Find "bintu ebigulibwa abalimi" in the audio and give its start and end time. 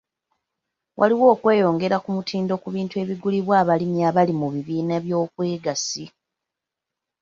2.75-3.99